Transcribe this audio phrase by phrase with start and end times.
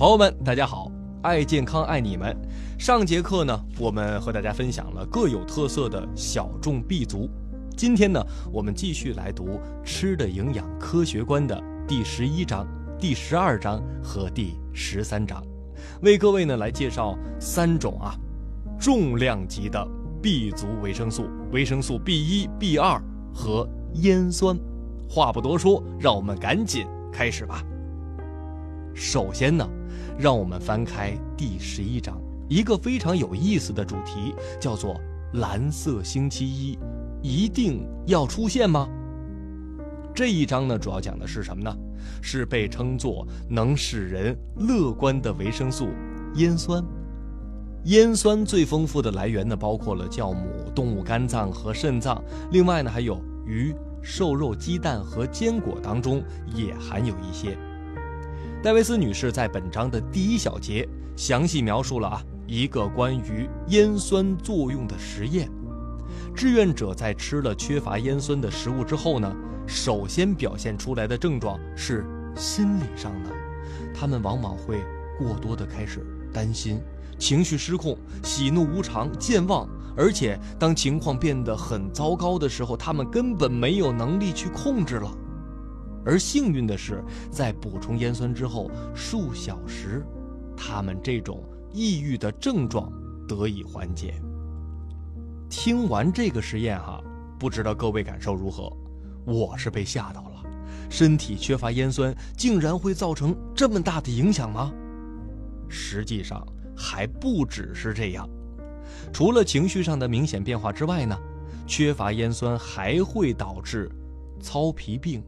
[0.00, 2.34] 朋友们，大家好，爱健康爱你们。
[2.78, 7.28] 上节课呢，我们和大家分享了各有特色的小众 B 族。
[7.76, 9.48] 今天呢，我们继续来读
[9.84, 12.66] 《吃的营养科学观》的第十一章、
[12.98, 15.44] 第十二章和第十三章，
[16.00, 18.16] 为各位呢来介绍三种啊
[18.80, 19.86] 重量级的
[20.22, 22.98] B 族维生素：维生素 B 一、B 二
[23.34, 24.58] 和烟酸。
[25.10, 27.62] 话不多说，让我们赶紧开始吧。
[28.94, 29.68] 首先呢，
[30.18, 35.00] 让我们翻开第十一章，一个非常有意思的主题，叫做
[35.34, 36.78] “蓝色星期一”，
[37.22, 38.88] 一定要出现吗？
[40.14, 41.74] 这一章呢，主要讲的是什么呢？
[42.22, 45.88] 是被称作能使人乐观的维生素——
[46.36, 46.82] 烟酸。
[47.84, 56.22] 烟酸最丰富的来源呢，包括了酵母、动物肝脏和肾脏，另外呢，还有鱼、瘦肉、鸡蛋和坚果当中
[56.54, 57.56] 也含有一些。
[58.62, 65.50] 戴维斯女士在本章的第一小节详细描述了啊一个关于烟酸作用的实验。
[66.34, 69.34] 志愿者在吃了缺乏烟酸的食物之后呢，
[69.66, 72.04] 首先表现出来的症状是
[72.36, 73.30] 心理上的，
[73.94, 74.84] 他们往往会
[75.18, 76.82] 过多的开始担心，
[77.18, 85.10] 情绪失控，喜怒无常，健忘，而且当情况变得很糟糕的时候，他们根本没有能力去控制了。
[86.04, 90.04] 而幸运的是，在补充烟酸之后数小时，
[90.56, 92.90] 他们这种抑郁的症状
[93.28, 94.14] 得以缓解。
[95.48, 97.02] 听完这个实验哈，
[97.38, 98.72] 不知道各位感受如何？
[99.26, 100.42] 我是被吓到了，
[100.88, 104.72] 身体缺乏烟酸竟然会造成这么大的影响吗？
[105.68, 106.44] 实际上
[106.76, 108.28] 还不只是这样，
[109.12, 111.16] 除了情绪上的明显变化之外呢，
[111.66, 113.90] 缺乏烟酸还会导致
[114.40, 115.22] 糙皮病。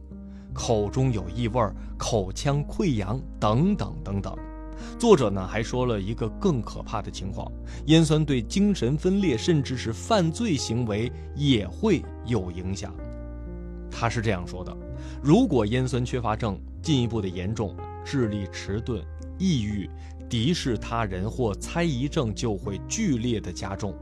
[0.53, 1.61] 口中有异味、
[1.97, 4.35] 口腔溃疡等等等等。
[4.99, 7.49] 作者呢还说了一个更可怕的情况：
[7.85, 12.93] 烟酸对精神分裂甚至是犯罪行为也会有影响。
[13.89, 14.75] 他是这样说的：
[15.21, 19.01] 如果烟酸缺乏症进一步的严重，智力迟钝、
[19.37, 19.89] 抑郁、
[20.27, 23.95] 敌视他人或猜疑症就会剧烈的加重。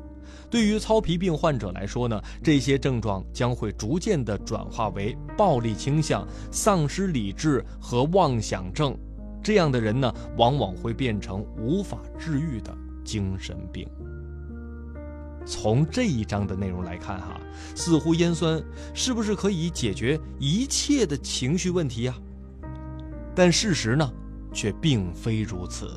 [0.51, 8.94] 对于糙皮病患者来说呢，这些症状将会逐渐的转化为暴力倾向、丧失理智和妄想症。
[9.41, 13.88] 这样的人呢，往往会变成无法治愈的精神病。
[15.45, 17.40] 从这一章的内容来看，哈，
[17.73, 18.61] 似乎烟酸
[18.94, 22.13] 是不是可以解决一切的情绪问题呀？
[23.34, 24.11] 但事实呢，
[24.53, 25.90] 却并非如此。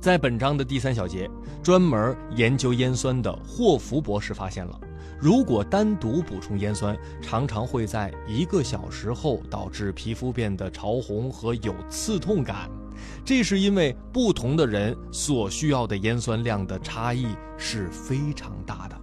[0.00, 1.28] 在本章的第三小节，
[1.62, 4.80] 专门研究烟酸的霍福博士发现了，
[5.20, 12.70] 如果单独补充烟酸，常常会在一个小时后导致皮肤变得潮红和有刺痛感。
[13.24, 18.96] 这是因为不同的人所需要的烟酸量的差异是非常大的。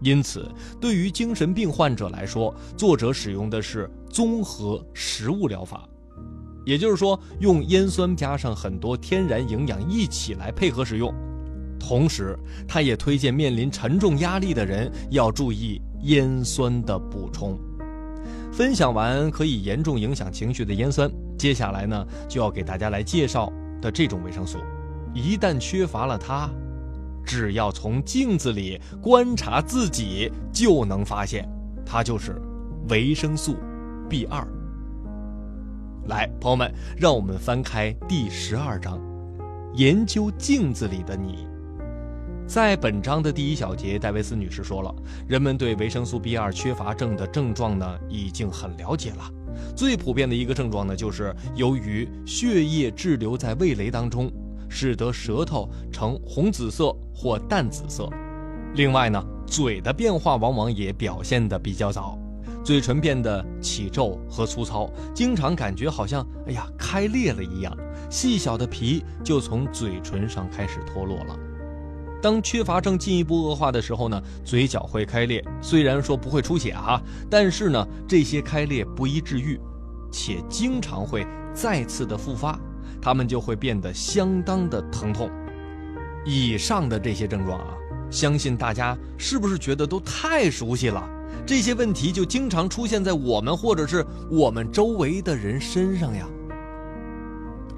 [0.00, 0.50] 因此，
[0.80, 5.88] 对于精神病患者来说，作者使用的是综合食物疗法。
[6.64, 11.12] 也就是说，用烟酸加上很多天然营养一起来配合使用。
[11.78, 17.58] 同时，他也推荐面临沉重压力的人要注意烟酸的补充。
[18.52, 24.58] 分享完可以严重影响情绪的烟酸，接下来呢就要给大家来介绍的这种维生素，
[25.12, 26.48] 一旦缺乏了它，
[27.24, 31.48] 只要从镜子里观察自己就能发现，
[31.84, 32.40] 它就是
[32.88, 33.56] 维生素
[34.08, 34.46] B 二。
[36.06, 39.00] 来，朋友们，让我们翻开第十二章，
[39.74, 41.46] 研究镜子里的你。
[42.44, 44.92] 在本章的第一小节，戴维斯女士说了，
[45.28, 49.30] 人们对维生素 B 二缺乏症的症状呢，已经很了解了。
[49.76, 54.28] 最普遍的一个症状呢，就是由于血液滞留在味蕾当中，
[54.68, 58.10] 使得舌头呈红紫色或淡紫色。
[58.74, 62.18] 另外呢，嘴的变化往往也表现得比较早。
[62.64, 67.76] 嘴唇变得起皱和粗糙，经常感觉好像哎呀开裂了一样，
[68.08, 71.36] 细小的皮就从嘴唇上开始脱落了。
[72.22, 79.58] 当缺乏症进一步恶化的时候呢，嘴角会开裂，虽然说不会出血哈，但是呢这些开裂不易治愈，
[80.12, 82.56] 且经常会再次的复发，
[83.00, 85.28] 它们就会变得相当的疼痛。
[86.24, 87.74] 以上的这些症状啊，
[88.08, 91.04] 相信大家是不是觉得都太熟悉了？
[91.46, 96.28] 这些问题就经常出现在我们或者是我们周围的人身上呀。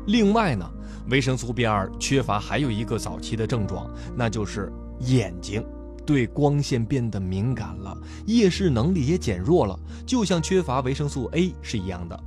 [0.06, 0.70] 另外呢，
[1.08, 4.70] 维生素 B 二缺乏还有一个早期的症状，那就是
[5.00, 5.64] 眼睛
[6.04, 7.96] 对光线变得敏感了，
[8.26, 12.20] 夜视能力也减弱了，就像缺乏维生素 A 是一样的。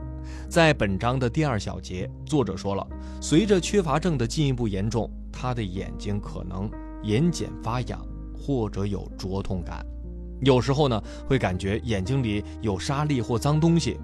[0.50, 2.86] 在本章的第二小节，作者说了，
[3.22, 6.70] 随着缺乏症的进一步严重，他的眼睛可能
[7.04, 8.04] 眼睑发痒，
[8.34, 9.86] 或者有灼痛感，
[10.42, 14.00] 有时候呢会感觉眼睛里有沙粒或脏东西。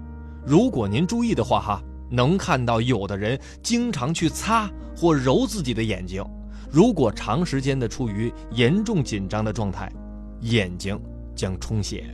[0.46, 6.22] 如果您注意的话，哈，能看到有的人经常去擦或揉自己的眼睛。
[6.70, 9.90] 如果长时间的处于严重紧张的状态，
[10.40, 11.00] 眼睛
[11.34, 12.04] 将充血，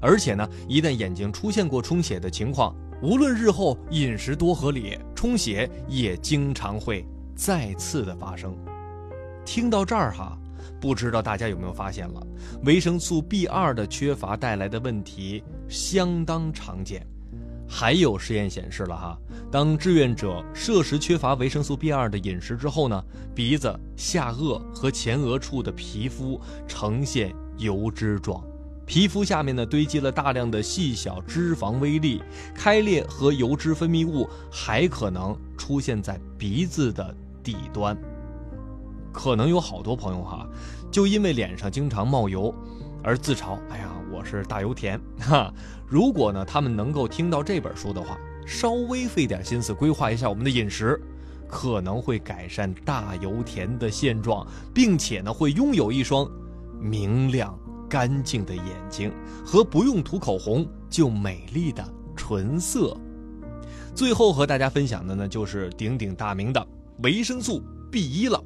[0.00, 7.06] 而且呢，一旦眼睛出现过充血的情况，无论日后饮食多合理，充血也经常会
[7.36, 8.56] 再次的发生。
[9.44, 10.38] 听到这儿哈，
[10.80, 12.26] 不知道大家有没有发现了，
[12.64, 17.06] 维生素 B 二的缺乏带来的问题相当常见。
[17.68, 19.18] 还有实验显示了哈，
[19.50, 23.02] 当志愿者摄食缺乏维生素 B2 的饮食之后呢，
[23.34, 26.38] 鼻子、下颚和前额处的皮肤
[26.68, 28.44] 呈现油脂状，
[28.84, 32.20] 皮肤下面呢堆积了大量的细小脂肪微粒，
[32.54, 37.96] 开裂和油脂分泌物还可能出现在鼻子的底端。
[39.12, 40.46] 可能有好多朋友哈，
[40.90, 42.54] 就因为脸上经常冒油，
[43.02, 45.50] 而自嘲：“哎呀。”我是大油田 哈，
[45.88, 51.00] 如果呢他们能够听到这本书的话，稍微费点心思规划一下我们的饮食，
[51.48, 56.30] 可能会改善大油田的现状，并且呢会拥有一双
[56.78, 57.58] 明亮
[57.88, 59.10] 干净的眼睛
[59.46, 61.82] 和不用涂口红就美丽的
[62.14, 62.94] 唇色。
[63.94, 66.64] 最后和大家分享的呢就是鼎鼎大名的
[67.02, 68.38] 维生素 B 一了。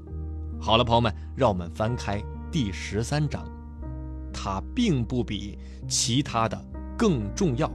[0.59, 3.47] 好了，朋友们，让我们翻开第十三章。
[4.33, 5.59] 它并不比
[5.89, 6.63] 其他的
[6.97, 7.71] 更重要。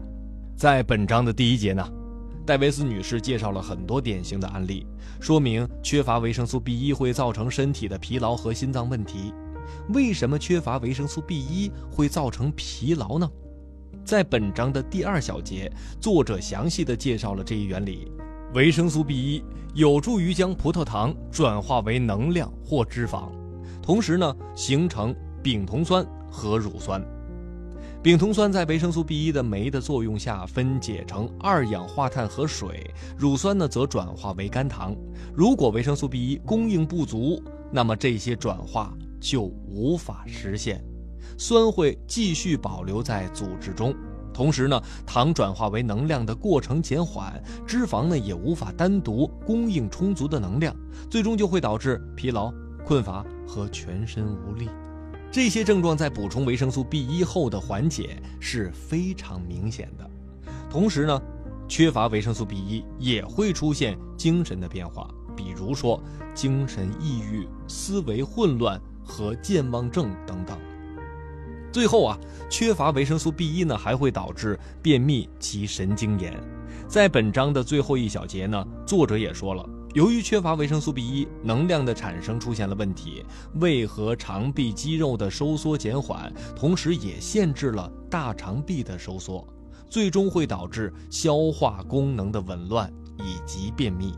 [0.55, 1.87] 在本章的第一节呢，
[2.45, 4.85] 戴维斯女士介绍了很多典型的案例，
[5.19, 9.33] 说明缺乏维生素 B 一会造成身体的疲劳和心脏问题。
[9.89, 13.29] 为什么缺乏维生素 B 一会造成疲劳呢？
[14.03, 18.11] 在本章的第二小节，作者详细的介绍了这一原理。
[18.53, 19.43] 维生素 B 一
[19.73, 23.29] 有助于将葡萄糖转化为能量或脂肪，
[23.81, 26.05] 同时呢，形成丙酮酸。
[26.33, 27.03] 和乳酸，
[28.01, 34.95] 丙酮酸在维生素 B 一的酶的作用下分解成二氧化碳和水，乳酸呢则转化为肝糖。
[35.35, 40.81] 如果维生素 B 一供应不足，那么这些转化就无法实现，
[41.37, 43.93] 酸会继续保留在组织中，
[44.33, 50.75] 同时呢，糖转化为能量的过程减缓，脂肪呢也无法单独供应充足的能量，
[51.09, 52.53] 最终就会导致疲劳、
[52.85, 54.69] 困乏和全身无力。
[55.31, 60.09] 这些症状在补充维生素 B 一后的缓解是非常明显的。
[60.69, 61.21] 同时呢，
[61.67, 66.01] 缺乏维生素 B 一也会出现精神的变化，比如说
[66.33, 70.57] 精神抑郁、思维混乱和健忘症等等。
[71.71, 72.19] 最后啊，
[72.49, 76.37] 缺乏维生素 B 一呢，还会导致便秘及神经炎。
[76.87, 79.67] 在本章的最后一小节呢，作者也说了。
[79.93, 83.25] 由于缺乏维生素 B 一，能量的产生出现了问题，
[83.55, 89.45] 胃和肠壁肌肉的收缩减缓，同时也限制了大肠壁的收缩，
[89.89, 94.13] 最终会导致消化功能的紊乱以及便秘。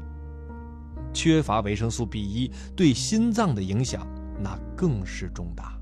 [1.11, 4.07] 缺乏维生素 B 一对心脏的影响
[4.39, 5.79] 那更是重大。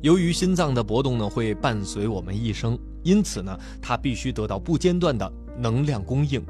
[0.00, 6.44] 由于心脏的搏动呢会伴随我们一生，因此呢它必须得到不间断的能量供应。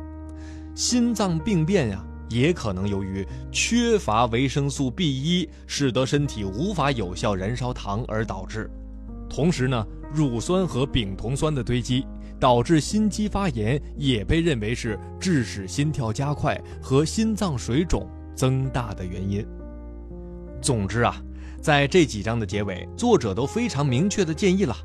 [0.74, 2.04] 心脏病变呀。
[2.30, 8.70] 也可能由于缺乏维生素 B 一，使得身体无法有效燃烧糖而导致。
[9.30, 12.06] 同时呢，乳酸和丙酮酸的堆积
[12.38, 19.42] 导致心肌发炎，也被认为是致使心跳加快和心脏水肿增大的原因。
[20.60, 21.16] 总之啊，
[21.60, 24.76] 在这几章的结尾，作者都非常明确的建议了，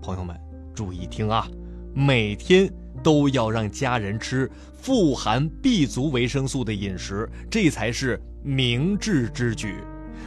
[0.00, 0.36] 朋友们
[0.74, 1.48] 注意听啊，
[1.94, 2.72] 每天。
[3.02, 4.50] 都要让家人吃
[4.80, 9.74] 富含 B 族维生素的饮食，这才是明智之举。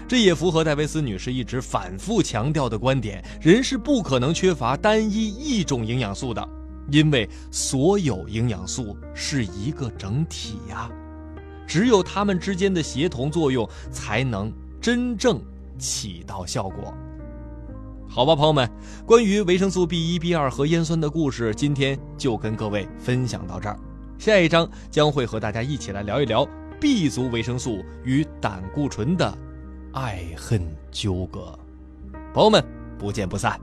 [0.08, 6.50] 这也符合戴维斯女士一直反复强调的观点：人是不可能缺乏单一一种营养素的，
[6.92, 10.88] 因为所有营养素是一个整体呀，
[11.66, 15.42] 只有它们之间的协同作用，才能真正
[15.78, 16.94] 起到效果。
[18.10, 18.70] 好吧，朋友们，
[19.06, 23.78] 关于维生素 B 一、B 二和烟酸的故事，今天就跟各位分享到这儿。
[24.18, 26.48] 下一章将会和大家一起来聊一聊
[26.80, 29.38] B 族维生素与胆固醇的
[29.92, 31.58] 爱恨纠葛。
[32.34, 32.64] 朋友们，
[32.98, 33.60] 不见不散。